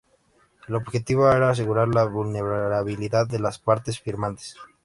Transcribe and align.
El 0.67 0.73
objetivo 0.73 1.29
era 1.31 1.51
asegurar 1.51 1.87
la 1.87 2.05
vulnerabilidad 2.05 3.27
de 3.27 3.37
las 3.37 3.59
partes 3.59 3.99
firmantes. 4.01 4.55